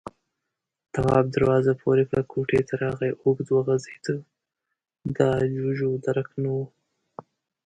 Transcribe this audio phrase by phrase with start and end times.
[0.93, 4.05] تواب دروازه پورې کړه، کوټې ته راغی، اوږد وغځېد،
[5.17, 5.19] د
[5.55, 6.57] جُوجُو درک نه و.